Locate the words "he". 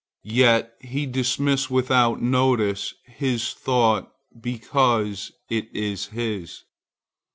0.81-1.05